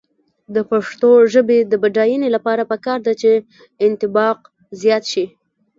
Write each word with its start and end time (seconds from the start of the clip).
د 0.55 0.57
پښتو 0.71 1.09
ژبې 1.33 1.59
د 1.71 1.73
بډاینې 1.83 2.29
لپاره 2.35 2.69
پکار 2.71 2.99
ده 3.07 3.13
چې 3.21 3.31
انطباق 3.85 4.37
زیات 4.81 5.03
شي. 5.11 5.25